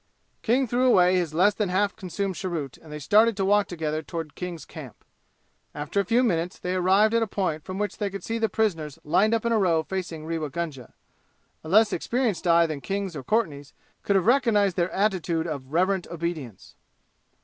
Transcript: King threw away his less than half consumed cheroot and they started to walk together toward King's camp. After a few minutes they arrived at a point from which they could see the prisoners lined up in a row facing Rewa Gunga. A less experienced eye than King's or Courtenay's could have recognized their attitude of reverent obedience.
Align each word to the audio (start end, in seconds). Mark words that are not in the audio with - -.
King 0.41 0.65
threw 0.65 0.85
away 0.87 1.15
his 1.15 1.31
less 1.35 1.53
than 1.53 1.69
half 1.69 1.95
consumed 1.95 2.33
cheroot 2.33 2.75
and 2.79 2.91
they 2.91 2.97
started 2.97 3.37
to 3.37 3.45
walk 3.45 3.67
together 3.67 4.01
toward 4.01 4.33
King's 4.33 4.65
camp. 4.65 5.05
After 5.75 5.99
a 5.99 6.05
few 6.05 6.23
minutes 6.23 6.57
they 6.57 6.73
arrived 6.73 7.13
at 7.13 7.21
a 7.21 7.27
point 7.27 7.63
from 7.63 7.77
which 7.77 7.97
they 7.99 8.09
could 8.09 8.23
see 8.23 8.39
the 8.39 8.49
prisoners 8.49 8.97
lined 9.03 9.35
up 9.35 9.45
in 9.45 9.51
a 9.51 9.59
row 9.59 9.83
facing 9.83 10.25
Rewa 10.25 10.49
Gunga. 10.49 10.95
A 11.63 11.69
less 11.69 11.93
experienced 11.93 12.47
eye 12.47 12.65
than 12.65 12.81
King's 12.81 13.15
or 13.15 13.21
Courtenay's 13.23 13.73
could 14.01 14.15
have 14.15 14.25
recognized 14.25 14.75
their 14.75 14.89
attitude 14.89 15.45
of 15.45 15.71
reverent 15.71 16.07
obedience. 16.09 16.73